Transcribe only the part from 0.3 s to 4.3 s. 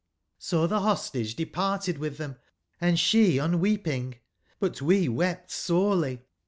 So the Hostage departed with them, & she unweeping,